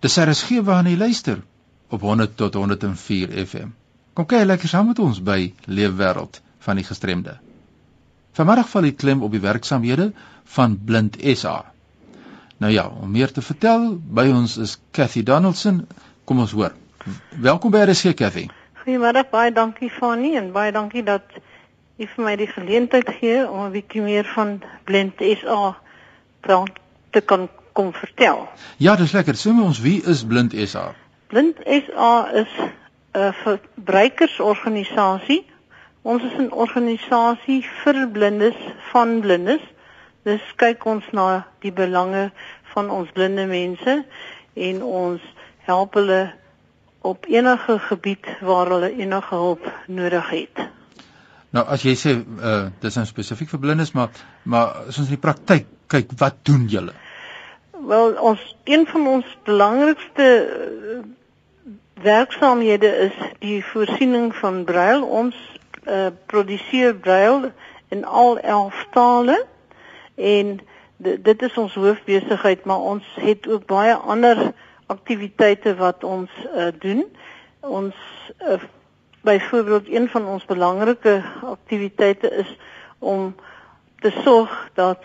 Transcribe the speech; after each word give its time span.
Dis 0.00 0.16
RSG 0.16 0.62
waarna 0.64 0.88
jy 0.88 0.96
luister 0.96 1.42
op 1.92 2.00
100 2.00 2.36
tot 2.36 2.54
104 2.56 3.34
FM. 3.44 3.72
Kom 4.16 4.24
kyk 4.26 4.46
lekker 4.48 4.70
saam 4.72 4.86
met 4.88 4.98
ons 4.98 5.18
by 5.20 5.50
Leefwêreld 5.68 6.38
van 6.64 6.80
die 6.80 6.84
gestremde. 6.88 7.34
Vanmiddag 8.32 8.70
val 8.72 8.88
die 8.88 8.94
klem 8.96 9.20
op 9.26 9.36
die 9.36 9.42
werksamehede 9.44 10.06
van 10.54 10.78
Blind 10.88 11.18
SA. 11.36 11.58
Nou 12.64 12.72
ja, 12.72 12.86
om 12.88 13.12
meer 13.12 13.32
te 13.32 13.44
vertel, 13.44 13.90
by 14.00 14.24
ons 14.32 14.56
is 14.56 14.78
Cathy 14.96 15.22
Donaldson. 15.22 15.84
Kom 16.24 16.40
ons 16.40 16.56
hoor. 16.56 16.72
Welkom 17.36 17.76
by 17.76 17.84
RSG 17.84 18.16
Cathy. 18.16 18.48
Goeiemôre, 18.80 19.26
baie 19.28 19.52
dankie 19.52 19.92
Fanny 19.92 20.32
en 20.40 20.52
baie 20.56 20.72
dankie 20.72 21.04
dat 21.04 21.28
jy 22.00 22.08
vir 22.08 22.24
my 22.24 22.38
die 22.40 22.48
geleentheid 22.48 23.16
gee 23.20 23.44
om 23.44 23.66
'n 23.68 23.72
bietjie 23.76 24.00
meer 24.00 24.24
van 24.32 24.62
Blind 24.88 25.20
SA 25.20 25.76
te 27.10 27.20
kan 27.20 27.50
kom 27.72 27.92
vertel. 27.92 28.48
Ja, 28.76 28.96
dis 28.96 29.12
lekker. 29.12 29.34
Sê 29.34 29.52
my 29.52 29.62
ons, 29.68 29.80
wie 29.80 30.02
is 30.04 30.26
Blind 30.26 30.54
SA? 30.68 30.94
Blind 31.28 31.56
SA 31.64 32.30
is 32.42 32.48
'n 33.14 33.32
verbruikersorganisasie. 33.42 35.46
Ons 36.02 36.22
is 36.22 36.32
'n 36.38 36.52
organisasie 36.52 37.64
vir 37.82 38.08
blindes 38.08 38.56
van 38.92 39.20
blindes. 39.20 39.60
Dis 40.22 40.40
kyk 40.56 40.84
ons 40.84 41.04
na 41.12 41.46
die 41.60 41.72
belange 41.72 42.30
van 42.74 42.90
ons 42.90 43.10
blinde 43.16 43.46
mense 43.46 44.04
en 44.54 44.82
ons 44.82 45.22
help 45.68 45.94
hulle 45.94 46.32
op 47.00 47.26
enige 47.28 47.78
gebied 47.78 48.26
waar 48.44 48.68
hulle 48.74 48.92
enige 48.92 49.34
hulp 49.34 49.64
nodig 49.86 50.30
het. 50.30 50.66
Nou 51.56 51.64
as 51.66 51.82
jy 51.82 51.96
sê 51.98 52.14
uh 52.20 52.68
dis 52.82 52.98
nou 52.98 53.06
spesifiek 53.08 53.50
vir 53.50 53.62
blindes 53.64 53.94
maar 53.96 54.12
maar 54.44 54.84
as 54.88 55.00
ons 55.00 55.08
in 55.08 55.16
die 55.16 55.24
praktyk 55.24 55.66
kyk 55.90 56.12
wat 56.20 56.44
doen 56.46 56.68
julle? 56.70 56.94
Wel 57.86 58.12
ons 58.12 58.56
een 58.64 58.86
van 58.86 59.06
ons 59.06 59.38
belangrikste 59.44 60.26
uh, 60.48 60.98
werksaamhede 62.02 62.86
is 62.96 63.16
die 63.38 63.64
voorsiening 63.64 64.34
van 64.36 64.64
brail. 64.64 65.02
Ons 65.04 65.36
uh, 65.84 66.06
produseer 66.26 66.94
brail 66.94 67.50
in 67.88 68.04
al 68.04 68.38
11 68.38 68.86
tale 68.90 69.44
en 70.14 70.60
dit 70.96 71.42
is 71.42 71.56
ons 71.56 71.74
hoofbesigheid, 71.74 72.64
maar 72.64 72.78
ons 72.78 73.04
het 73.14 73.48
ook 73.48 73.66
baie 73.66 73.94
ander 73.94 74.52
aktiwiteite 74.86 75.74
wat 75.76 76.04
ons 76.04 76.30
uh, 76.54 76.68
doen. 76.78 77.04
Ons 77.60 77.94
uh, 78.48 78.60
byvoorbeeld 79.20 79.88
een 79.88 80.08
van 80.08 80.26
ons 80.26 80.44
belangrike 80.44 81.22
aktiwiteite 81.44 82.30
is 82.30 82.56
om 82.98 83.34
te 83.98 84.10
sorg 84.24 84.70
dat 84.74 85.04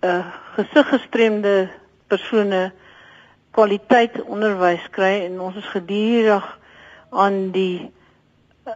uh, 0.00 0.26
gesiggestremde 0.54 1.70
persone 2.10 2.70
kwaliteit 3.56 4.20
onderwys 4.22 4.84
kry 4.94 5.12
en 5.24 5.40
ons 5.42 5.56
is 5.58 5.72
gedurig 5.74 6.46
aan 7.10 7.50
die 7.56 7.90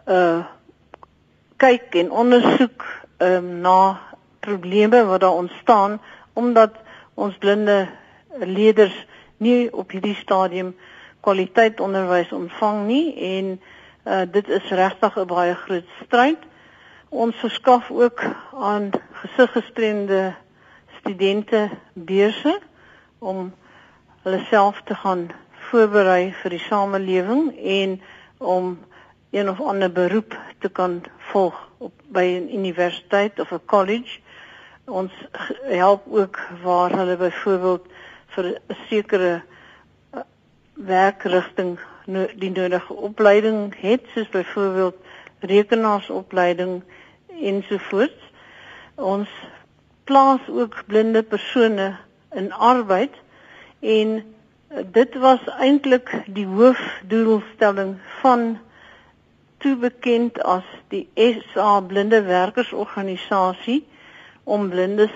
uh 0.05 0.43
kyk 1.55 1.93
en 1.95 2.09
ondersoek 2.11 2.83
um, 3.23 3.45
na 3.63 3.95
probleme 4.43 5.05
wat 5.07 5.21
daar 5.23 5.37
ontstaan 5.39 6.01
omdat 6.33 6.75
ons 7.15 7.37
blinde 7.39 7.87
leerders 8.43 8.97
nie 9.39 9.71
op 9.71 9.95
hierdie 9.95 10.17
stadium 10.19 10.73
kwaliteit 11.23 11.79
onderwys 11.79 12.33
ontvang 12.35 12.83
nie 12.89 13.07
en 13.29 13.55
uh 13.55 14.25
dit 14.31 14.51
is 14.59 14.67
regtig 14.81 15.15
'n 15.15 15.27
baie 15.31 15.55
groot 15.55 15.87
stryd. 16.03 16.41
Ons 17.09 17.35
verskaf 17.35 17.91
ook 17.91 18.21
aan 18.51 18.91
gesiggestremde 19.23 20.35
studente 20.99 21.69
beurse 21.93 22.59
om 23.25 23.53
hulle 24.23 24.41
self 24.49 24.81
te 24.85 24.95
gaan 25.01 25.29
voorberei 25.69 26.33
vir 26.41 26.53
die 26.53 26.61
samelewing 26.67 27.47
en 27.57 27.95
om 28.37 28.75
een 29.35 29.49
of 29.49 29.61
ander 29.61 29.91
beroep 29.91 30.37
te 30.63 30.69
kan 30.69 31.01
volg 31.31 31.57
op 31.77 31.93
by 32.17 32.25
'n 32.37 32.53
universiteit 32.59 33.39
of 33.39 33.51
'n 33.51 33.65
college. 33.65 34.19
Ons 34.85 35.11
help 35.63 36.03
ook 36.09 36.39
waar 36.63 36.91
hulle 36.91 37.17
byvoorbeeld 37.17 37.85
vir 38.27 38.45
'n 38.45 38.75
sekere 38.89 39.41
uh, 39.41 40.21
werkrigting 40.73 41.79
die 42.35 42.51
nodige 42.51 42.93
opleiding 42.93 43.75
het, 43.79 44.01
soos 44.13 44.29
byvoorbeeld 44.29 44.95
rekenaarsopleiding 45.39 46.83
ensovoorts. 47.27 48.31
Ons 48.95 49.29
plaas 50.03 50.41
ook 50.49 50.83
blinde 50.87 51.23
persone 51.23 51.97
in 52.35 52.51
arbeid 52.53 53.15
en 53.79 54.15
eh, 54.67 54.83
dit 54.91 55.15
was 55.23 55.41
eintlik 55.57 56.11
die 56.27 56.47
hoofdoelstelling 56.47 57.95
van 58.21 58.57
toe 59.63 59.75
bekend 59.81 60.41
as 60.43 60.65
die 60.93 61.07
SA 61.15 61.79
Blinde 61.81 62.21
Werkersorganisasie 62.27 63.81
om 64.43 64.69
blindes 64.69 65.13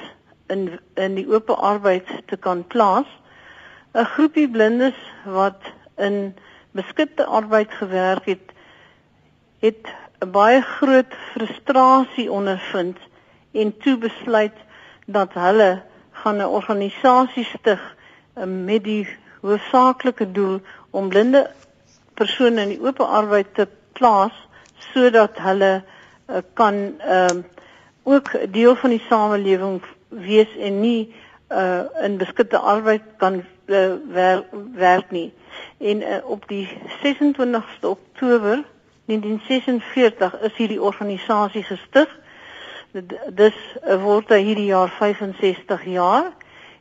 in 0.50 0.80
in 0.96 1.18
die 1.20 1.28
oop 1.30 1.52
arbeid 1.54 2.08
te 2.32 2.38
kan 2.38 2.64
plaas. 2.68 3.10
'n 3.94 4.06
Groepie 4.16 4.50
blindes 4.50 4.98
wat 5.26 5.62
in 5.98 6.36
beskikte 6.72 7.26
arbeid 7.26 7.72
gewerk 7.74 8.26
het, 8.26 8.52
het 9.60 9.86
'n 10.22 10.32
baie 10.32 10.62
groot 10.62 11.14
frustrasie 11.34 12.32
ondervind 12.32 12.98
en 13.52 13.78
toe 13.78 13.98
besluit 13.98 14.58
dat 15.06 15.34
hulle 15.34 15.89
gaan 16.22 16.38
'n 16.38 16.54
organisasie 16.60 17.44
stig 17.44 17.82
uh, 18.38 18.44
met 18.44 18.84
die 18.84 19.08
hoofsaaklike 19.42 20.32
doel 20.32 20.60
om 20.90 21.10
blinde 21.10 21.50
persone 22.14 22.62
in 22.62 22.74
die 22.76 22.82
oop 22.82 23.00
arbeid 23.00 23.54
te 23.54 23.68
plaas 23.92 24.36
sodat 24.92 25.40
hulle 25.40 25.72
uh, 25.80 26.42
kan 26.54 26.76
uh, 27.00 27.40
ook 28.04 28.32
deel 28.52 28.76
van 28.76 28.90
die 28.90 29.06
samelewing 29.08 29.82
wees 30.10 30.58
en 30.58 30.80
nie 30.82 31.16
uh, 31.52 31.82
in 32.02 32.18
beskikte 32.18 32.58
arbeid 32.58 33.02
kan 33.18 33.44
uh, 33.66 33.94
wer 34.14 34.44
werk 34.74 35.12
nie. 35.12 35.34
En 35.78 36.02
uh, 36.02 36.18
op 36.24 36.48
die 36.48 36.68
26ste 37.04 37.88
Oktober 37.88 38.64
1946 39.06 40.40
is 40.40 40.56
hierdie 40.56 40.82
organisasie 40.82 41.64
gestig 41.64 42.19
dis 42.92 43.58
word 44.02 44.32
hierdie 44.34 44.70
jaar 44.72 44.90
65 44.90 45.84
jaar 45.86 46.32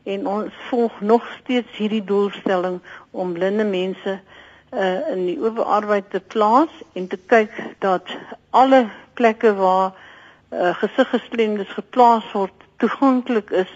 en 0.03 0.27
ons 0.27 0.53
volg 0.69 1.01
nog 1.01 1.25
steeds 1.39 1.77
hierdie 1.77 2.03
doelstelling 2.03 2.79
om 3.11 3.33
blinde 3.33 3.63
mense 3.63 4.15
uh, 4.73 5.09
in 5.13 5.25
die 5.27 5.37
oop 5.41 5.59
arbeid 5.59 6.09
te 6.09 6.19
plaas 6.33 6.71
en 6.97 7.07
te 7.07 7.19
kyk 7.29 7.53
dat 7.85 8.09
alle 8.49 8.87
plekke 9.13 9.53
waar 9.59 9.91
uh, 9.93 10.73
gesiggestremdes 10.81 11.69
geplaas 11.77 12.25
word 12.33 12.65
toeganklik 12.81 13.53
is 13.53 13.71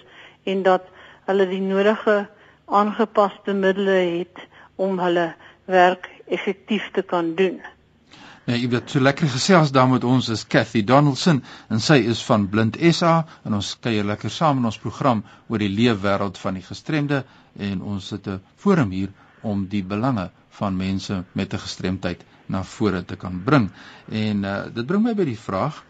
en 0.49 0.63
dat 0.65 0.89
hulle 1.29 1.47
die 1.47 1.61
nodige 1.61 2.23
aangepaste 2.65 3.53
middele 3.53 3.99
het 4.17 4.47
om 4.75 4.97
hulle 4.99 5.33
werk 5.69 6.09
effektief 6.27 6.89
te 6.91 7.01
kan 7.01 7.35
doen. 7.35 7.61
Ja, 8.43 8.57
jy 8.59 8.67
weet 8.73 8.91
so 8.91 8.99
lekker 8.99 9.29
gesels 9.31 9.69
daar 9.71 9.87
met 9.87 10.03
ons 10.03 10.27
is 10.33 10.41
Cathy 10.51 10.81
Donaldson 10.83 11.37
en 11.71 11.79
sy 11.79 12.01
is 12.11 12.19
van 12.27 12.49
Blind 12.51 12.75
SA 12.91 13.13
en 13.47 13.55
ons 13.55 13.69
kuier 13.79 14.03
lekker 14.03 14.33
saam 14.35 14.59
in 14.59 14.67
ons 14.67 14.79
program 14.83 15.21
oor 15.47 15.63
die 15.63 15.71
leefwêreld 15.71 16.41
van 16.41 16.59
die 16.59 16.65
gestremde 16.65 17.21
en 17.55 17.81
ons 17.93 18.09
sit 18.11 18.27
'n 18.27 18.41
forum 18.59 18.91
hier 18.91 19.13
om 19.47 19.63
die 19.71 19.83
belange 19.83 20.29
van 20.59 20.75
mense 20.75 21.23
met 21.31 21.53
'n 21.53 21.63
gestremdheid 21.67 22.25
na 22.45 22.63
vore 22.63 23.05
te 23.05 23.15
kan 23.15 23.41
bring. 23.45 23.69
En 24.11 24.43
uh, 24.43 24.63
dit 24.73 24.85
bring 24.85 25.03
my 25.03 25.13
by 25.13 25.25
die 25.25 25.39
vraag, 25.39 25.83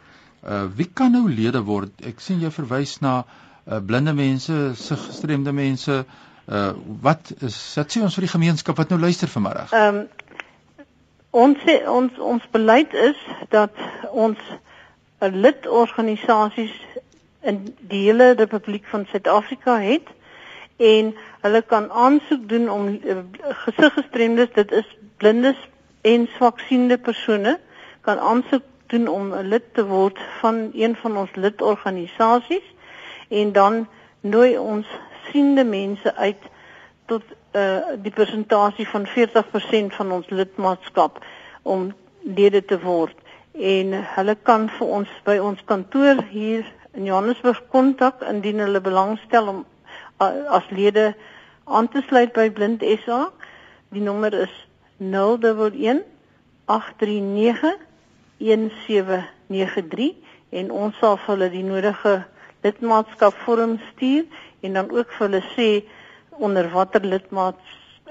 uh, 0.45 0.65
wie 0.75 0.89
kan 0.93 1.11
nou 1.11 1.29
lede 1.29 1.61
word? 1.61 2.05
Ek 2.05 2.19
sien 2.19 2.39
jy 2.39 2.51
verwys 2.51 2.99
na 3.01 3.23
uh, 3.23 3.79
blinde 3.79 4.13
mense, 4.13 4.75
sig 4.75 4.99
gestremde 5.07 5.51
mense. 5.51 6.05
Uh, 6.45 6.73
wat 7.01 7.31
is 7.39 7.55
wat 7.79 7.91
sê 7.91 8.01
ons 8.03 8.15
vir 8.15 8.27
die 8.27 8.35
gemeenskap 8.35 8.77
wat 8.77 8.89
nou 8.89 8.99
luister 8.99 9.27
vanmiddag? 9.27 9.71
Ehm 9.71 9.95
um, 9.95 10.07
Ons 11.33 11.57
ons 11.89 12.17
ons 12.21 12.43
beleid 12.53 12.91
is 12.93 13.17
dat 13.49 13.73
ons 14.11 14.37
'n 15.19 15.39
lidorganisasies 15.45 16.75
in 17.41 17.57
die 17.79 18.01
hele 18.05 18.35
Republiek 18.37 18.85
van 18.85 19.05
Suid-Afrika 19.09 19.79
het 19.81 20.11
en 20.77 21.15
hulle 21.41 21.61
kan 21.61 21.89
aansoek 21.91 22.45
doen 22.49 22.69
om 22.69 22.85
uh, 22.87 23.17
gesiggestremdes, 23.65 24.53
dit 24.53 24.71
is 24.71 24.97
blindes 25.17 25.57
en 26.01 26.29
swaksiende 26.35 26.97
persone 26.97 27.59
kan 28.01 28.19
aansoek 28.19 28.63
doen 28.93 29.07
om 29.07 29.33
'n 29.33 29.47
lid 29.47 29.73
te 29.73 29.85
word 29.85 30.19
van 30.39 30.69
een 30.73 30.95
van 30.95 31.17
ons 31.17 31.35
lidorganisasies 31.35 32.67
en 33.29 33.51
dan 33.51 33.87
nooi 34.21 34.57
ons 34.57 34.87
siende 35.31 35.63
mense 35.63 36.15
uit 36.15 36.43
tot 37.05 37.23
uh 37.53 37.97
die 38.03 38.11
persentasie 38.11 38.87
van 38.89 39.05
40% 39.07 39.97
van 39.97 40.11
ons 40.11 40.29
lidmaatskap 40.29 41.19
om 41.63 41.91
lede 42.23 42.65
te 42.65 42.79
word 42.81 43.17
en 43.53 43.93
hulle 44.15 44.35
kan 44.43 44.69
vir 44.77 44.87
ons 44.87 45.09
by 45.25 45.37
ons 45.37 45.61
kantoor 45.69 46.23
hier 46.31 46.65
in 46.93 47.05
Johannesburg 47.05 47.61
kontak 47.69 48.21
indien 48.29 48.59
hulle 48.59 48.81
belangstel 48.81 49.47
om 49.47 49.65
uh, 50.21 50.31
as 50.49 50.69
lede 50.69 51.13
aan 51.65 51.87
te 51.87 52.01
sluit 52.07 52.33
by 52.33 52.49
Blind 52.51 52.83
SA. 53.05 53.29
Die 53.93 54.01
nommer 54.01 54.33
is 54.33 54.53
011 54.97 56.03
839 56.65 57.77
1793 58.37 60.13
en 60.49 60.71
ons 60.71 60.97
sal 60.99 61.17
vir 61.17 61.33
hulle 61.33 61.49
die 61.53 61.65
nodige 61.65 62.15
lidmaatskap 62.63 63.33
vorm 63.45 63.77
stuur 63.91 64.25
en 64.61 64.73
dan 64.79 64.91
ook 64.91 65.11
vir 65.17 65.27
hulle 65.27 65.43
sê 65.53 65.69
onder 66.39 66.69
watter 66.71 67.05
lidmaats 67.05 67.63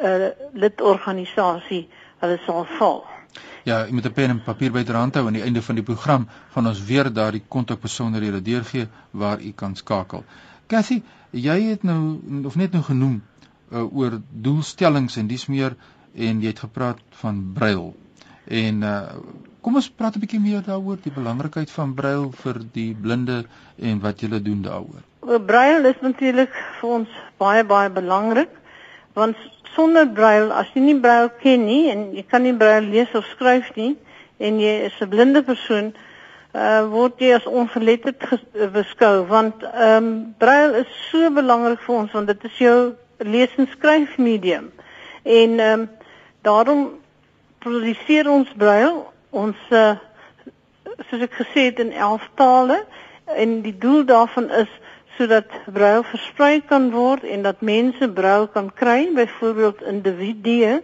uh, 0.03 0.31
lidorganisasie 0.53 1.89
hulle 2.23 2.39
sal 2.47 2.65
val. 2.79 3.03
Ja, 3.65 3.85
jy 3.87 3.93
moet 3.93 4.07
'n 4.07 4.13
pen 4.13 4.31
en 4.31 4.43
papier 4.43 4.73
byderhand 4.73 5.15
hou 5.15 5.27
aan 5.27 5.39
die 5.39 5.43
einde 5.43 5.63
van 5.63 5.75
die 5.75 5.85
program 5.85 6.29
gaan 6.55 6.67
ons 6.67 6.85
weer 6.85 7.13
daardie 7.13 7.43
kontakbesonderhede 7.49 8.43
deurgee 8.43 8.89
waar 9.11 9.41
u 9.41 9.53
kan 9.53 9.77
skakel. 9.77 10.25
Cassie, 10.67 11.03
jy 11.31 11.61
het 11.71 11.83
nou 11.83 12.21
of 12.45 12.57
net 12.57 12.73
nou 12.73 12.83
genoem 12.83 13.23
uh, 13.71 13.97
oor 13.97 14.21
doelstellings 14.31 15.17
en 15.17 15.27
dis 15.27 15.47
meer 15.47 15.77
en 16.15 16.41
jy 16.41 16.47
het 16.53 16.59
gepraat 16.59 16.99
van 17.23 17.53
brail. 17.55 17.95
En 18.45 18.83
uh, 18.83 19.01
kom 19.61 19.77
ons 19.77 19.91
praat 19.91 20.17
'n 20.17 20.21
bietjie 20.21 20.41
meer 20.41 20.63
daaroor 20.63 20.99
die 21.03 21.13
belangrikheid 21.15 21.71
van 21.71 21.95
brail 21.95 22.31
vir 22.43 22.61
die 22.73 22.95
blinde 22.95 23.45
en 23.79 24.01
wat 24.01 24.21
julle 24.21 24.43
doen 24.43 24.63
daaroor. 24.63 25.03
Brail 25.23 25.85
is 25.87 26.01
natuurlik 26.03 26.51
vir 26.81 26.89
ons 26.91 27.11
baie 27.39 27.63
baie 27.63 27.91
belangrik 27.95 28.51
want 29.15 29.37
sonder 29.75 30.07
brail 30.07 30.51
as 30.53 30.71
jy 30.75 30.83
nie 30.83 30.97
brail 31.05 31.29
ken 31.43 31.63
nie 31.67 31.93
en 31.93 32.09
jy 32.17 32.25
kan 32.27 32.43
nie 32.43 32.55
brail 32.59 32.89
lees 32.91 33.13
of 33.15 33.29
skryf 33.31 33.69
nie 33.77 33.95
en 34.43 34.59
jy 34.59 34.73
is 34.89 34.99
'n 35.01 35.09
blinde 35.13 35.43
persoon 35.47 35.93
uh 36.55 36.83
word 36.91 37.23
jy 37.23 37.31
as 37.37 37.47
ongeletterd 37.47 38.19
beskou 38.75 39.23
want 39.31 39.63
ehm 39.63 39.97
um, 39.97 40.35
brail 40.43 40.75
is 40.83 40.91
so 41.11 41.31
belangrik 41.31 41.81
vir 41.87 41.97
ons 41.97 42.13
want 42.13 42.27
dit 42.27 42.45
is 42.51 42.59
jou 42.59 42.79
lees 43.19 43.55
en 43.59 43.71
skryf 43.79 44.19
medium 44.19 44.73
en 45.23 45.59
ehm 45.61 45.81
um, 45.81 45.89
daarom 46.43 46.99
produseer 47.63 48.27
ons 48.29 48.51
brail 48.59 49.05
ons 49.31 49.57
uh, 49.71 49.95
soos 51.09 51.23
ek 51.23 51.39
gesê 51.45 51.71
het 51.71 51.79
in 51.79 51.93
11 51.93 52.29
tale 52.35 52.83
en 53.27 53.61
die 53.63 53.79
doel 53.79 54.05
daarvan 54.05 54.51
is 54.51 54.73
sodat 55.17 55.49
brail 55.67 56.03
versprei 56.03 56.61
kan 56.69 56.91
word 56.91 57.25
en 57.25 57.43
dat 57.43 57.61
mense 57.61 58.09
brail 58.09 58.47
kan 58.49 58.71
kry, 58.75 59.11
byvoorbeeld 59.15 59.83
individue 59.83 60.81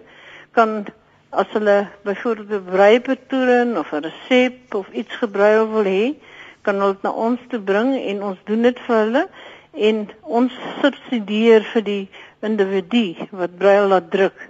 kan 0.57 0.85
as 1.31 1.49
hulle 1.53 1.89
byvoorbeeld 2.05 2.51
'n 2.51 2.71
breipatroon 2.73 3.79
of 3.79 3.93
'n 3.93 4.05
resep 4.09 4.75
of 4.75 4.89
iets 4.93 5.15
gebruil 5.17 5.69
wil 5.71 5.85
hê, 5.85 6.15
kan 6.63 6.81
hulle 6.81 6.93
dit 6.93 7.03
na 7.03 7.11
ons 7.11 7.41
toe 7.49 7.61
bring 7.61 7.97
en 7.97 8.23
ons 8.23 8.39
doen 8.45 8.63
dit 8.63 8.79
vir 8.87 8.97
hulle 8.97 9.25
en 9.73 10.09
ons 10.23 10.53
subsidieer 10.81 11.63
vir 11.73 11.83
die 11.83 12.09
individu 12.41 13.05
wat 13.31 13.59
brail 13.59 13.89
laat 13.89 14.11
druk 14.11 14.49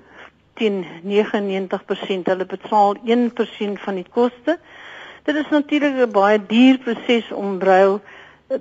teen 0.58 0.84
99% 1.04 2.30
hulle 2.30 2.46
betaal 2.46 2.96
1% 3.04 3.82
van 3.84 3.94
die 3.94 4.06
koste. 4.10 4.58
Dit 5.24 5.36
is 5.36 5.50
natuurlik 5.50 5.94
'n 6.06 6.10
baie 6.12 6.38
duur 6.46 6.78
proses 6.78 7.32
om 7.32 7.58
brail 7.58 8.00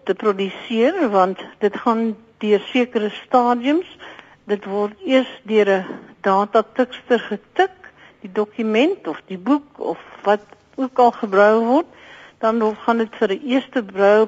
te 0.04 0.14
produseer 0.14 1.10
want 1.10 1.40
dit 1.60 1.78
gaan 1.78 2.16
deur 2.38 2.64
sekere 2.72 3.10
stadiums. 3.10 3.88
Dit 4.48 4.66
word 4.66 4.94
eers 5.06 5.32
deur 5.44 5.70
'n 5.70 5.86
datatikster 6.22 7.20
getik, 7.20 7.76
die 8.22 8.32
dokument 8.32 9.08
of 9.08 9.22
die 9.28 9.38
boek 9.38 9.80
of 9.80 10.00
wat 10.24 10.44
ook 10.76 11.00
al 11.00 11.12
gebruik 11.12 11.64
word, 11.64 11.86
dan 12.40 12.76
gaan 12.76 12.98
dit 12.98 13.16
vir 13.16 13.32
'n 13.32 13.42
eerste 13.44 13.84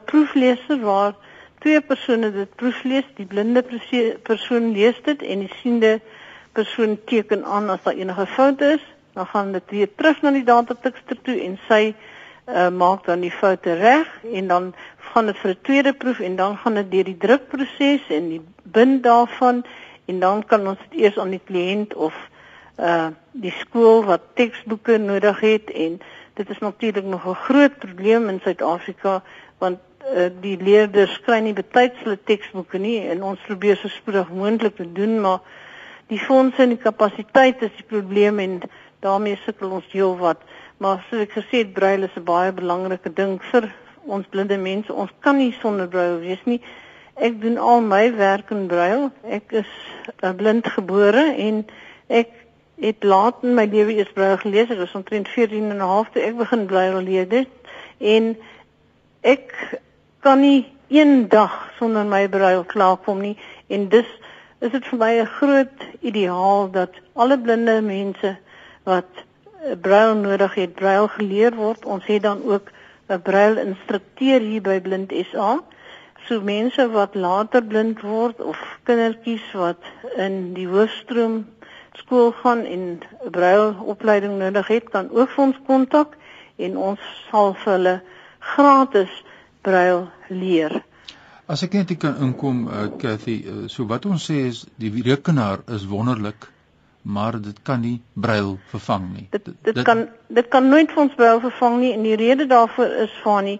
proefleser 0.05 0.79
waar 0.79 1.13
twee 1.59 1.81
persone 1.81 2.31
dit 2.31 2.55
proeflees, 2.55 3.05
die 3.15 3.25
blinde 3.25 3.63
persoon 4.23 4.71
lees 4.71 5.01
dit 5.03 5.21
en 5.21 5.39
die 5.39 5.53
siende 5.61 5.99
persoon 6.51 6.97
teken 7.05 7.45
aan 7.45 7.69
as 7.69 7.83
daar 7.83 7.93
enige 7.93 8.25
foute 8.25 8.65
is, 8.65 8.85
dan 9.13 9.25
gaan 9.25 9.51
dit 9.51 9.63
weer 9.69 9.89
terug 9.95 10.21
na 10.21 10.31
die 10.31 10.43
datatikster 10.43 11.17
toe 11.21 11.35
en 11.41 11.59
sy 11.67 11.93
uh, 12.49 12.69
maak 12.69 13.05
dan 13.05 13.21
die 13.25 13.33
foute 13.33 13.73
reg 13.73 14.07
en 14.33 14.47
dan 14.47 14.73
gaan 14.99 15.25
dit 15.25 15.37
vir 15.37 15.51
'n 15.51 15.61
tweede 15.61 15.93
proef 15.93 16.19
en 16.19 16.35
dan 16.35 16.57
gaan 16.57 16.73
dit 16.73 16.91
deur 16.91 17.03
die 17.03 17.17
drukproses 17.17 18.09
en 18.09 18.29
die 18.29 18.41
bind 18.63 19.03
daarvan 19.03 19.65
en 20.05 20.19
dan 20.19 20.45
kan 20.45 20.67
ons 20.67 20.79
dit 20.89 21.01
eers 21.01 21.17
aan 21.17 21.29
die 21.29 21.45
kliënt 21.45 21.93
of 21.93 22.15
uh 22.79 23.07
die 23.31 23.53
skool 23.55 24.03
wat 24.05 24.21
teksboeke 24.33 24.97
nodig 24.97 25.39
het 25.39 25.69
en 25.71 25.99
dit 26.33 26.49
is 26.49 26.59
natuurlik 26.59 27.05
nog 27.05 27.25
'n 27.27 27.33
groot 27.47 27.77
probleem 27.79 28.29
in 28.29 28.39
Suid-Afrika 28.43 29.23
want 29.57 29.79
uh, 30.15 30.29
die 30.41 30.57
leerders 30.57 31.21
kry 31.21 31.39
nie 31.39 31.53
betyds 31.53 31.99
hulle 32.03 32.19
teksboeke 32.23 32.77
nie 32.77 32.99
en 33.07 33.23
ons 33.23 33.39
probeer 33.47 33.77
so 33.77 33.87
spoedig 33.87 34.29
moontlik 34.29 34.75
te 34.75 34.91
doen 34.91 35.21
maar 35.21 35.39
die 36.07 36.19
fondse 36.19 36.61
en 36.61 36.69
die 36.69 36.83
kapasiteit 36.85 37.61
is 37.61 37.75
die 37.77 37.87
probleem 37.87 38.39
en 38.39 38.61
daarmee 38.99 39.39
sukkel 39.45 39.69
ons 39.69 39.91
heelwat 39.91 40.41
maar 40.77 41.05
soos 41.09 41.21
ek 41.27 41.37
gesê 41.37 41.63
het 41.63 41.73
braille 41.73 42.05
is 42.05 42.17
'n 42.17 42.23
baie 42.23 42.51
belangrike 42.51 43.13
ding 43.13 43.39
vir 43.51 43.71
ons 44.05 44.27
blinde 44.27 44.57
mense, 44.57 44.93
ons 44.93 45.11
kan 45.19 45.37
nie 45.37 45.51
sonder 45.61 45.87
braille 45.87 46.19
wees 46.19 46.43
nie. 46.45 46.61
Ek 47.15 47.41
doen 47.41 47.57
al 47.57 47.81
my 47.81 48.15
werk 48.15 48.51
in 48.51 48.67
braille. 48.67 49.09
Ek 49.23 49.51
is 49.51 49.71
uh, 50.23 50.31
blind 50.31 50.67
gebore 50.67 51.25
en 51.35 51.65
ek 52.07 52.31
het 52.79 53.03
laat 53.03 53.43
in 53.43 53.57
my 53.57 53.65
lewe 53.67 53.97
eers 53.97 54.13
braille 54.15 54.37
gelees. 54.37 54.71
Ek 54.71 54.79
was 54.79 54.95
omtrent 54.95 55.27
14 55.27 55.69
en 55.69 55.77
'n 55.77 55.91
half 55.93 56.09
toe 56.13 56.23
ek 56.23 56.37
begin 56.37 56.65
braille 56.65 57.01
lees 57.03 57.47
en 57.99 58.37
ek 59.21 59.51
kan 60.23 60.39
nie 60.39 60.67
een 60.87 61.27
dag 61.29 61.71
sonder 61.77 62.05
my 62.05 62.27
braille 62.27 62.65
klaarkom 62.65 63.19
nie 63.21 63.37
en 63.67 63.89
dus 63.89 64.07
is 64.59 64.71
dit 64.71 64.85
vir 64.91 64.99
my 64.99 65.11
'n 65.19 65.25
groot 65.39 65.83
ideaal 65.99 66.71
dat 66.71 66.89
alle 67.13 67.37
blinde 67.39 67.81
mense 67.81 68.37
wat 68.83 69.11
eh, 69.63 69.75
braille 69.81 70.13
nodig 70.13 70.53
het, 70.53 70.73
braille 70.73 71.07
geleer 71.07 71.55
word. 71.55 71.85
Ons 71.85 72.05
het 72.05 72.23
dan 72.23 72.43
ook 72.43 72.71
'n 73.09 73.21
brail 73.21 73.57
instrukteur 73.57 74.39
hier 74.39 74.61
by 74.61 74.79
Blind 74.79 75.13
SA. 75.31 75.59
So 76.27 76.41
mense 76.41 76.83
wat 76.93 77.15
later 77.15 77.61
blind 77.61 78.01
word 78.01 78.41
of 78.41 78.57
kindertjies 78.85 79.45
wat 79.53 79.81
in 80.17 80.53
die 80.53 80.67
hoofstroom 80.67 81.45
skool 81.97 82.31
gaan 82.41 82.65
en 82.65 82.83
'n 82.99 83.31
brail 83.31 83.73
opleiding 83.93 84.37
nodig 84.37 84.67
het, 84.67 84.89
kan 84.89 85.09
ook 85.09 85.29
vir 85.29 85.43
ons 85.45 85.59
kontak 85.65 86.17
en 86.57 86.77
ons 86.77 86.99
sal 87.31 87.53
vir 87.53 87.73
hulle 87.73 87.95
gratis 88.39 89.23
brail 89.61 90.07
leer. 90.27 90.83
As 91.47 91.63
ek 91.63 91.73
net 91.73 91.97
kan 91.97 92.15
inkom, 92.21 92.67
uh, 92.67 92.87
Cathy, 93.01 93.41
uh, 93.41 93.67
so 93.67 93.85
wat 93.89 94.05
ons 94.05 94.29
sê 94.29 94.45
is 94.47 94.65
die 94.77 94.91
rekenaar 95.01 95.59
is 95.67 95.87
wonderlik 95.89 96.45
maar 97.01 97.41
dit 97.41 97.61
kan 97.63 97.79
nie 97.79 98.01
brail 98.13 98.57
vervang 98.69 99.13
nie. 99.13 99.27
Dit 99.31 99.45
dit, 99.45 99.55
dit 99.61 99.81
kan 99.83 100.07
dit 100.27 100.47
kan 100.47 100.67
nooit 100.67 100.91
vir 100.91 101.01
ons 101.01 101.15
brail 101.15 101.39
vervang 101.39 101.79
nie 101.79 101.93
en 101.93 102.03
die 102.03 102.15
rede 102.15 102.45
daarvoor 102.47 102.85
is 103.05 103.15
van 103.23 103.43
nie 103.43 103.59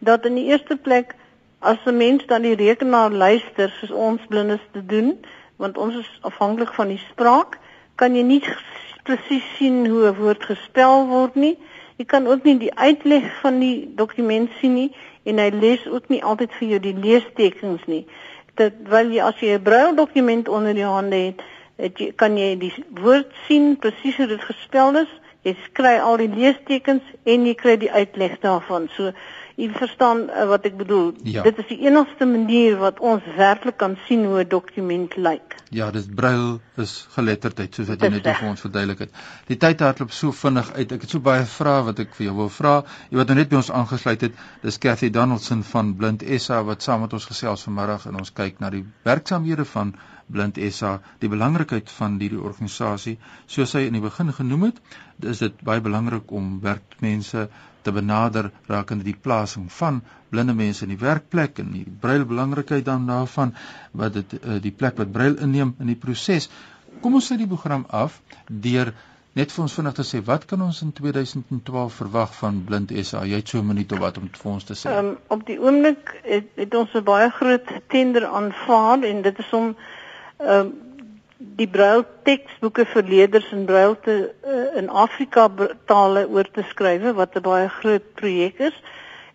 dat 0.00 0.24
in 0.24 0.34
die 0.34 0.48
eerste 0.48 0.76
plek 0.76 1.14
as 1.60 1.78
'n 1.84 1.96
mens 1.96 2.26
dan 2.26 2.42
die 2.42 2.54
rekenaar 2.54 3.10
luister 3.10 3.68
soos 3.68 3.90
ons 3.90 4.20
blindes 4.28 4.64
te 4.72 4.86
doen, 4.86 5.18
want 5.56 5.78
ons 5.78 5.94
is 5.94 6.18
afhanklik 6.20 6.72
van 6.74 6.88
die 6.88 7.02
spraak, 7.10 7.58
kan 7.94 8.14
jy 8.14 8.22
nie 8.22 8.42
presies 9.02 9.44
sien 9.56 9.86
hoe 9.86 10.06
'n 10.08 10.16
woord 10.16 10.44
gespel 10.44 11.06
word 11.06 11.34
nie. 11.34 11.58
Jy 11.96 12.04
kan 12.04 12.26
ook 12.26 12.42
nie 12.44 12.58
die 12.58 12.74
uitleg 12.74 13.40
van 13.40 13.58
die 13.60 13.92
dokument 13.94 14.50
sien 14.60 14.74
nie 14.74 14.96
en 15.22 15.38
hy 15.38 15.50
lees 15.50 15.86
ook 15.86 16.08
nie 16.08 16.24
altyd 16.24 16.52
vir 16.52 16.68
jou 16.68 16.80
die 16.80 16.96
leestekens 16.96 17.84
nie. 17.86 18.06
Dit 18.54 18.72
wil 18.88 19.10
jy 19.12 19.20
as 19.22 19.40
jy 19.40 19.54
'n 19.54 19.62
brail 19.62 19.94
dokument 19.94 20.48
onder 20.48 20.74
die 20.74 20.84
hande 20.84 21.16
het, 21.16 21.42
het 21.80 21.98
jy 22.00 22.12
kan 22.16 22.36
jy 22.38 22.54
die 22.60 22.72
woord 23.00 23.32
sien 23.48 23.74
presies 23.80 24.16
hoe 24.20 24.28
dit 24.30 24.44
gespel 24.44 25.02
is. 25.04 25.12
Jy 25.46 25.54
kry 25.72 25.94
al 26.04 26.20
die 26.20 26.28
leestekens 26.28 27.06
en 27.24 27.46
jy 27.48 27.54
kry 27.56 27.78
die 27.80 27.92
uitleg 27.92 28.36
daarvan. 28.42 28.90
So 28.96 29.12
jy 29.60 29.68
verstaan 29.76 30.26
uh, 30.28 30.44
wat 30.50 30.66
ek 30.68 30.76
bedoel. 30.78 31.12
Ja. 31.28 31.44
Dit 31.44 31.58
is 31.62 31.68
die 31.70 31.80
enigste 31.84 32.26
manier 32.28 32.78
wat 32.80 33.00
ons 33.04 33.24
werklik 33.36 33.76
kan 33.80 33.96
sien 34.06 34.24
hoe 34.28 34.42
'n 34.44 34.48
dokument 34.48 35.16
lyk. 35.16 35.56
Ja, 35.70 35.90
dis 35.90 36.06
brail 36.06 36.60
is 36.76 37.06
geletterdheid 37.14 37.74
soos 37.74 37.88
wat 37.88 38.02
jy 38.02 38.08
net 38.08 38.26
vir 38.26 38.48
ons 38.48 38.60
verduidelik 38.60 39.04
het. 39.06 39.10
Die 39.46 39.56
tyd 39.56 39.80
hardloop 39.80 40.12
so 40.12 40.32
vinnig 40.32 40.72
uit. 40.72 40.92
Ek 40.92 41.04
het 41.06 41.10
so 41.10 41.20
baie 41.20 41.44
vrae 41.44 41.84
wat 41.84 42.00
ek 42.00 42.14
vir 42.16 42.26
jou 42.26 42.36
wil 42.36 42.48
vra. 42.48 42.84
Jy 43.10 43.20
wat 43.20 43.28
nou 43.28 43.36
net 43.38 43.50
by 43.50 43.56
ons 43.60 43.70
aangesluit 43.70 44.20
het, 44.20 44.32
dis 44.62 44.78
Cathy 44.78 45.10
Donaldson 45.10 45.62
van 45.62 45.96
Blind 45.96 46.24
SA 46.38 46.62
wat 46.62 46.82
saam 46.82 47.00
met 47.00 47.12
ons 47.12 47.24
gesels 47.26 47.62
vanmiddag 47.68 48.06
en 48.06 48.16
ons 48.16 48.32
kyk 48.32 48.60
na 48.60 48.70
die 48.70 48.84
werksamehede 49.04 49.64
van 49.64 49.94
Blind 50.30 50.58
SA, 50.72 51.00
die 51.18 51.28
belangrikheid 51.28 51.90
van 51.90 52.18
hierdie 52.20 52.40
organisasie, 52.40 53.18
soos 53.46 53.74
hy 53.74 53.86
in 53.88 53.98
die 53.98 54.04
begin 54.04 54.32
genoem 54.32 54.68
het, 54.68 54.80
is 55.22 55.42
dit 55.44 55.62
baie 55.66 55.82
belangrik 55.84 56.30
om 56.32 56.60
werkmense 56.64 57.48
te 57.82 57.92
benader 57.92 58.50
rakende 58.68 59.04
die 59.04 59.16
plasing 59.16 59.68
van 59.72 60.00
blinde 60.30 60.54
mense 60.54 60.84
in 60.86 60.92
die 60.94 61.00
werkplek 61.00 61.60
en 61.62 61.72
die 61.74 61.86
brail 62.02 62.26
belangrikheid 62.28 62.84
dan 62.84 63.06
daarvan 63.08 63.54
wat 63.92 64.18
dit 64.18 64.34
uh, 64.40 64.58
die 64.62 64.74
plek 64.82 64.98
wat 65.00 65.12
brail 65.12 65.38
inneem 65.42 65.74
in 65.80 65.92
die 65.92 65.98
proses. 65.98 66.50
Kom 67.00 67.16
ons 67.18 67.30
sit 67.32 67.40
die 67.40 67.48
program 67.50 67.86
af 67.88 68.20
deur 68.46 68.92
net 69.38 69.52
vir 69.54 69.62
ons 69.62 69.74
vinnig 69.78 69.94
te 69.94 70.04
sê 70.06 70.20
wat 70.26 70.44
kan 70.50 70.62
ons 70.64 70.80
in 70.84 70.90
2012 70.96 71.98
verwag 72.02 72.32
van 72.36 72.60
Blind 72.66 72.92
SA? 73.06 73.22
Jy 73.24 73.40
het 73.40 73.48
so 73.48 73.58
'n 73.58 73.66
minuut 73.66 73.92
of 73.92 74.02
wat 74.02 74.18
om 74.18 74.28
vir 74.28 74.52
ons 74.52 74.64
te 74.64 74.74
sê. 74.74 74.90
Um, 74.98 75.16
op 75.28 75.46
die 75.46 75.58
oomblik 75.60 76.14
het, 76.24 76.50
het 76.56 76.74
ons 76.74 76.94
'n 76.94 77.04
baie 77.04 77.30
groot 77.30 77.66
tender 77.88 78.26
aanvaar 78.26 79.02
en 79.02 79.22
dit 79.22 79.38
is 79.38 79.52
om 79.52 79.76
um, 80.40 80.72
die 81.56 81.68
braille 81.68 82.04
teksboeke 82.24 82.84
vir 82.92 83.06
leerders 83.08 83.48
in 83.52 83.64
braille 83.68 83.96
te 84.04 84.16
uh, 84.44 84.76
in 84.78 84.88
Afrika 84.88 85.48
tale 85.88 86.26
oor 86.28 86.48
te 86.52 86.64
skryf 86.68 87.06
wat 87.16 87.36
'n 87.36 87.42
baie 87.42 87.68
groot 87.68 88.06
projek 88.14 88.58
is. 88.58 88.76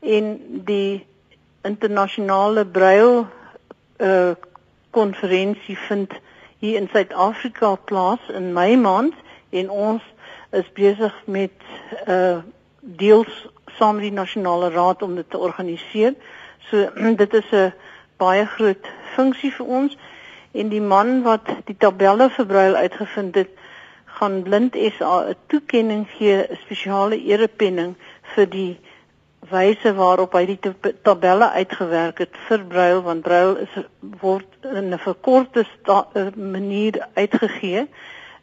En 0.01 0.37
die 0.65 1.05
internasionale 1.63 2.65
braille 2.65 3.25
uh 3.99 4.33
konferensie 4.95 5.77
vind 5.77 6.13
hier 6.59 6.77
in 6.79 6.87
Suid-Afrika 6.87 7.75
plaas 7.75 8.19
in 8.29 8.53
Mei 8.53 8.77
maand. 8.77 9.13
En 9.49 9.69
ons 9.69 10.01
is 10.51 10.71
besig 10.73 11.13
met 11.25 11.51
uh 12.07 12.37
deels 12.79 13.47
saam 13.77 13.99
die 13.99 14.11
nasionale 14.11 14.69
raad 14.69 15.01
om 15.01 15.15
dit 15.15 15.29
te 15.29 15.37
organiseer. 15.37 16.13
So 16.69 16.89
dit 17.23 17.33
is 17.33 17.51
'n 17.51 17.73
baie 18.17 18.45
groot 18.45 18.85
funksie 19.15 19.51
vir 19.51 19.65
ons 19.65 19.97
en 20.55 20.69
die 20.69 20.81
man 20.81 21.21
wat 21.23 21.51
die 21.67 21.77
tabelle 21.77 22.29
vir 22.29 22.45
Braille 22.45 22.83
uitgevind 22.87 23.35
het, 23.35 23.51
gaan 24.17 24.43
Blind 24.43 24.75
SA 24.97 25.15
'n 25.29 25.35
toekenning 25.47 26.07
gee, 26.17 26.37
'n 26.37 26.57
spesiale 26.63 27.17
erepenning 27.19 27.95
vir 28.35 28.49
die 28.49 28.79
wyse 29.49 29.93
waarop 29.93 30.33
hy 30.33 30.45
die 30.45 30.59
tabelle 31.03 31.49
uitgewerk 31.49 32.17
het 32.23 32.37
vir 32.47 32.63
Braille 32.69 33.01
want 33.01 33.21
Braille 33.21 33.67
is 33.67 33.83
word 34.21 34.47
in 34.63 34.93
'n 34.93 34.99
verkorte 34.99 35.65
manier 36.35 37.07
uitgegee. 37.13 37.87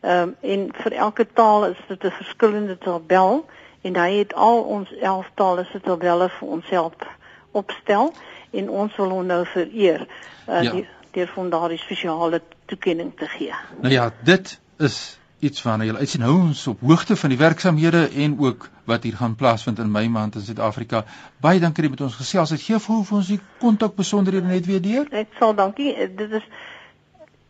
Ehm 0.00 0.22
um, 0.22 0.36
en 0.40 0.70
vir 0.82 0.92
elke 0.92 1.26
taal 1.32 1.66
is 1.66 1.80
dit 1.88 2.04
'n 2.04 2.10
verskillende 2.10 2.78
tabel 2.78 3.44
en 3.82 3.96
hy 3.96 4.10
het 4.18 4.34
al 4.34 4.62
ons 4.62 4.94
11 5.00 5.30
tale 5.34 5.64
se 5.64 5.80
tabelle 5.80 6.28
vir 6.28 6.48
ons 6.48 6.68
help 6.70 7.06
opstel 7.50 8.12
en 8.50 8.70
ons 8.70 8.96
wil 8.96 9.08
hom 9.08 9.26
nou 9.26 9.46
vereer. 9.46 10.06
Uh, 10.48 10.62
ja. 10.62 10.70
die, 10.70 10.86
deur 11.12 11.30
van 11.34 11.50
daardie 11.50 11.78
spesiale 11.78 12.42
toekenning 12.70 13.12
te 13.16 13.26
gee. 13.26 13.54
Nou 13.80 13.92
ja, 13.92 14.10
dit 14.24 14.60
is 14.78 15.18
iets 15.42 15.62
waarna 15.62 15.84
jy 15.84 15.94
uitsien 15.98 16.22
hou 16.22 16.34
ons 16.38 16.66
op 16.70 16.80
hoogte 16.80 17.16
van 17.16 17.32
die 17.32 17.38
werksamehede 17.38 18.08
en 18.24 18.36
ook 18.38 18.68
wat 18.86 19.02
hier 19.02 19.16
gaan 19.18 19.34
plaasvind 19.34 19.78
in 19.78 19.90
Mei 19.90 20.08
maand 20.08 20.34
in 20.38 20.44
Suid-Afrika. 20.46 21.04
Baie 21.42 21.60
dankie 21.60 21.82
dat 21.82 21.90
jy 21.90 21.94
met 21.96 22.04
ons 22.06 22.18
gesels 22.20 22.50
het. 22.54 22.62
Gee 22.62 22.78
vir 22.78 23.16
ons 23.18 23.30
die 23.30 23.40
kontak 23.58 23.96
besonderhede 23.98 24.46
net 24.46 24.66
weer 24.66 24.82
deur. 24.82 25.08
Ek 25.10 25.34
sal 25.38 25.54
dankie. 25.58 25.94
Dit 26.16 26.38
is 26.38 26.46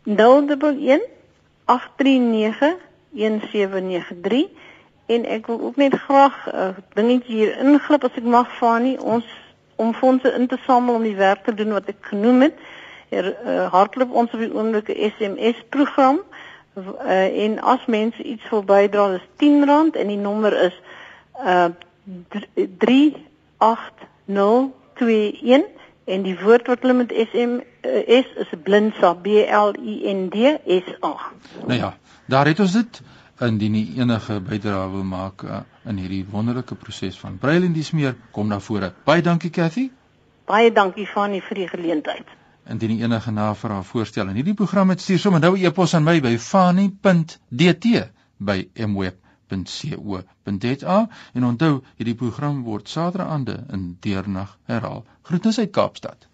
011 0.05 1.09
839 1.65 2.77
1793 3.13 4.49
en 5.07 5.25
ek 5.29 5.47
wil 5.47 5.61
ook 5.61 5.77
net 5.77 5.95
graag 5.95 6.37
'n 6.47 6.57
uh, 6.57 6.69
dingetjie 6.95 7.37
hier 7.37 7.59
inglip 7.59 8.05
as 8.05 8.17
ek 8.17 8.25
mag 8.25 8.49
van 8.59 8.83
nie 8.83 8.99
ons 9.01 9.25
om 9.77 9.95
fondse 9.95 10.33
in 10.33 10.47
te 10.47 10.59
samel 10.67 10.95
om 10.95 11.03
die 11.03 11.17
werk 11.17 11.45
te 11.45 11.55
doen 11.55 11.73
wat 11.73 11.89
ek 11.89 12.01
genoem 12.01 12.41
het 12.41 12.57
er 13.13 13.27
uh, 13.33 13.73
hardloop 13.73 14.11
ons 14.23 14.33
op 14.33 14.41
die 14.41 14.55
oomblik 14.55 14.89
'n 14.89 15.13
SMS 15.17 15.57
program 15.69 16.21
uh, 16.77 17.45
en 17.45 17.61
as 17.61 17.87
mense 17.87 18.23
iets 18.23 18.51
wil 18.51 18.65
bydra 18.65 19.15
is 19.15 19.27
R10 19.37 19.97
en 20.03 20.09
die 20.09 20.17
nommer 20.17 20.53
is 20.69 20.81
uh 21.45 21.69
38021 22.79 25.65
en 26.05 26.23
die 26.23 26.39
woord 26.41 26.67
wat 26.67 26.81
hulle 26.83 26.95
met 26.99 27.13
SMS 27.15 27.63
is 28.07 28.51
blinsa 28.65 29.15
B 29.15 29.27
L 29.47 29.71
I 29.79 30.15
N 30.15 30.29
D 30.29 30.35
S 30.67 30.97
A. 31.01 31.17
Nou 31.67 31.79
ja, 31.79 31.97
daar 32.27 32.47
het 32.47 32.61
ons 32.61 32.73
dit 32.73 33.03
indien 33.41 33.75
jy 33.75 34.01
enige 34.03 34.41
bydrae 34.41 34.91
wil 34.91 35.07
maak 35.07 35.43
uh, 35.43 35.63
in 35.87 35.99
hierdie 35.99 36.27
wonderlike 36.31 36.75
proses 36.75 37.19
van 37.19 37.39
Braille 37.39 37.67
en 37.67 37.73
dis 37.73 37.91
meer 37.91 38.15
kom 38.31 38.49
na 38.49 38.61
vore. 38.61 38.93
Baie 39.05 39.23
dankie 39.23 39.51
Cathy. 39.51 39.91
Baie 40.47 40.73
dankie 40.73 41.07
Fanny 41.07 41.41
vir 41.41 41.63
die 41.63 41.69
geleentheid 41.69 42.42
indien 42.69 43.01
enige 43.01 43.31
navrae 43.31 43.83
voorstel. 43.83 44.29
In 44.29 44.35
hierdie 44.35 44.55
program 44.55 44.89
het 44.89 45.01
stuur 45.01 45.19
sommer 45.19 45.41
nou 45.41 45.59
'n 45.59 45.65
e-pos 45.65 45.95
aan 45.95 46.03
my 46.03 46.21
by 46.21 46.39
fani.dt 46.39 47.87
by 48.39 48.69
mweb.co.za 48.87 50.29
en 51.33 51.45
onthou 51.45 51.83
hierdie 51.97 52.15
program 52.15 52.63
word 52.63 52.89
saterdaande 52.89 53.65
in 53.71 53.97
deernag 54.01 54.59
herhaal. 54.65 55.05
Groetens 55.23 55.59
uit 55.59 55.71
Kaapstad 55.71 56.32